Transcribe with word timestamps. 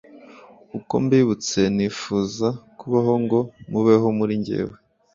uko 0.77 0.93
mbibutse 1.03 1.59
nifuza 1.75 2.47
kubaho 2.79 3.13
ngo 3.23 3.39
mubeho 3.71 4.07
muri 4.17 4.33
jyewe 4.45 4.75